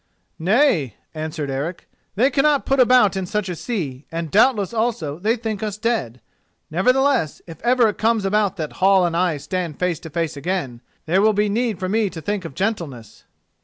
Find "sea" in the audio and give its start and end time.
3.55-4.07